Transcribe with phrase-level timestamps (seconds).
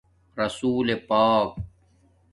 [0.37, 1.55] رسول پاک